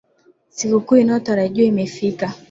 [0.49, 2.33] Siku kuu iliyotarajiwa imefika.